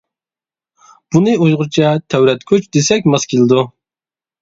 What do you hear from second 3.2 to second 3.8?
كېلىدۇ.